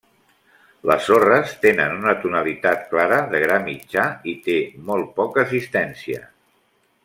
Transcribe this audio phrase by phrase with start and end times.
[0.91, 4.59] Les sorres tenen una tonalitat clara de gra mitjà i té
[4.91, 6.27] molt poca assistència.